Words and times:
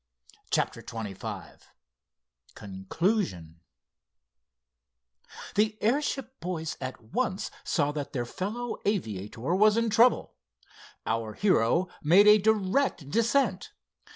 CHAPTER 0.49 0.81
XXV 0.81 1.59
CONCLUSION 2.55 3.59
The 5.53 5.77
airship 5.79 6.39
boys 6.39 6.75
at 6.81 6.99
once 7.13 7.51
saw 7.63 7.91
that 7.91 8.11
their 8.11 8.25
fellow 8.25 8.77
aviator 8.83 9.53
was 9.53 9.77
in 9.77 9.91
trouble. 9.91 10.33
Our 11.05 11.33
hero 11.33 11.87
made 12.01 12.25
a 12.25 12.39
direct 12.39 13.11
descent. 13.11 13.73